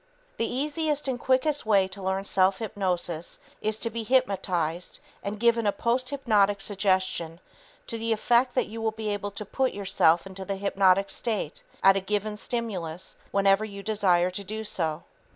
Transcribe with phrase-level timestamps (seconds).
[0.37, 5.67] The easiest and quickest way to learn self hypnosis is to be hypnotized and given
[5.67, 7.39] a posthypnotic suggestion
[7.85, 11.61] to the effect that you will be able to put yourself into the hypnotic state
[11.83, 15.03] at a given stimulus whenever you desire to do so.